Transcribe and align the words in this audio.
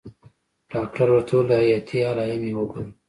ډاکتر 0.71 1.07
ورته 1.11 1.31
وويل 1.35 1.59
حياتي 1.67 1.99
علايم 2.09 2.41
يې 2.47 2.53
وګوره. 2.59 2.85